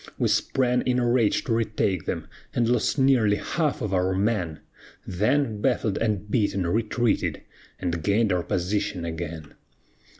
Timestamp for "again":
9.05-9.53